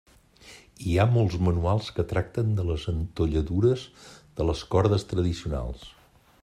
[0.85, 3.85] Hi ha molts manuals que tracten de les entolladures
[4.41, 5.89] de les cordes tradicionals.